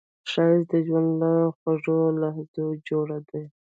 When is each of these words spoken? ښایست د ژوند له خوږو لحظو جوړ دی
ښایست 0.31 0.67
د 0.71 0.73
ژوند 0.87 1.09
له 1.21 1.31
خوږو 1.57 1.99
لحظو 2.21 2.65
جوړ 2.87 3.07
دی 3.29 3.43